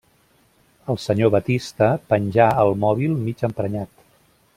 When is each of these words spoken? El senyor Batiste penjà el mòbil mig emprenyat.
El 0.93 0.97
senyor 1.03 1.29
Batiste 1.35 1.89
penjà 2.13 2.47
el 2.63 2.73
mòbil 2.85 3.15
mig 3.27 3.45
emprenyat. 3.49 3.93